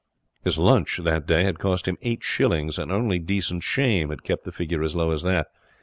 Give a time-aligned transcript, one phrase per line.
[0.43, 4.45] His lunch that day had cost him eight shillings, and only decent shame had kept
[4.45, 5.49] the figure as low as that.